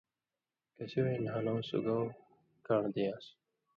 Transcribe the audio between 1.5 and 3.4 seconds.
سُگاؤ کان٘ڑ دِیان٘س۔